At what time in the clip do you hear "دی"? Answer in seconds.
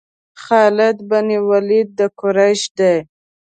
2.77-2.95